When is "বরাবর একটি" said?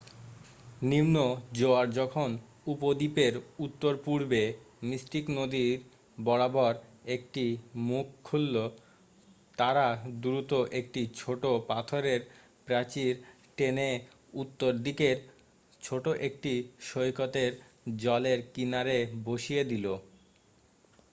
6.17-7.45